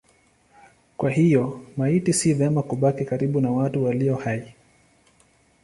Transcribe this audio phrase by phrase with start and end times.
[0.97, 4.53] Kwa hiyo maiti si vema kubaki karibu na watu walio hai.